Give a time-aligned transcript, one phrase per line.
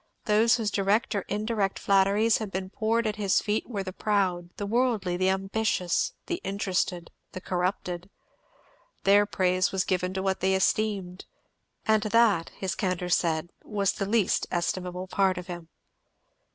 [0.25, 4.49] Those whose direct or indirect flatteries had been poured at his feet were the proud,
[4.57, 8.09] the worldly, the ambitious, the interested, the corrupted;
[9.03, 11.25] their praise was given to what they esteemed,
[11.85, 15.69] and that, his candour said, was the least estimable part of him.